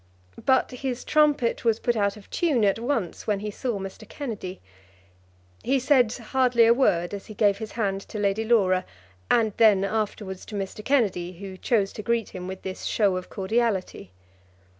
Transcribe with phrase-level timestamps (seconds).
[0.47, 4.09] But his trumpet was put out of tune at once when he saw Mr.
[4.09, 4.59] Kennedy.
[5.61, 8.83] He said hardly a word as he gave his hand to Lady Laura,
[9.29, 10.83] and then afterwards to Mr.
[10.83, 14.11] Kennedy, who chose to greet him with this show of cordiality.